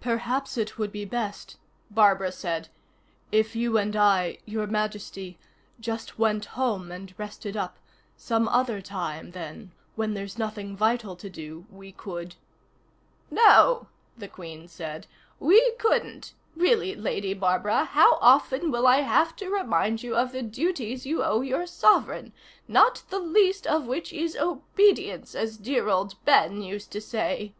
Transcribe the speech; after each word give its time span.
"Perhaps 0.00 0.58
it 0.58 0.76
would 0.76 0.90
be 0.90 1.04
best," 1.04 1.56
Barbara 1.88 2.32
said, 2.32 2.68
"if 3.30 3.54
you 3.54 3.78
and 3.78 3.94
I 3.94 4.38
Your 4.44 4.66
Majesty 4.66 5.38
just 5.78 6.18
went 6.18 6.46
home 6.46 6.90
and 6.90 7.14
rested 7.16 7.56
up. 7.56 7.78
Some 8.16 8.48
other 8.48 8.80
time, 8.82 9.30
then, 9.30 9.70
when 9.94 10.14
there's 10.14 10.36
nothing 10.36 10.76
vital 10.76 11.14
to 11.14 11.30
do, 11.30 11.64
we 11.70 11.92
could" 11.92 12.34
"No," 13.46 13.86
the 14.16 14.26
Queen 14.26 14.66
said. 14.66 15.06
"We 15.38 15.70
couldn't. 15.78 16.34
Really, 16.56 16.96
Lady 16.96 17.32
Barbara, 17.32 17.84
how 17.84 18.18
often 18.20 18.72
will 18.72 18.84
I 18.88 19.02
have 19.02 19.36
to 19.36 19.48
remind 19.48 20.02
you 20.02 20.16
of 20.16 20.32
the 20.32 20.42
duties 20.42 21.06
you 21.06 21.22
owe 21.22 21.40
your 21.40 21.68
sovereign 21.68 22.32
not 22.66 23.04
the 23.10 23.20
least 23.20 23.64
of 23.64 23.86
which 23.86 24.12
is 24.12 24.36
obedience, 24.36 25.36
as 25.36 25.56
dear 25.56 25.88
old 25.88 26.16
Ben 26.24 26.62
used 26.62 26.90
to 26.90 27.00
say." 27.00 27.54